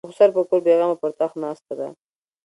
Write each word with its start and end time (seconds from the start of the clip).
د 0.01 0.05
خسر 0.09 0.29
په 0.35 0.41
کور 0.47 0.59
بېغمه 0.65 0.95
پر 1.01 1.11
تخت 1.19 1.35
ناسته 1.43 1.73
ده. 1.79 1.87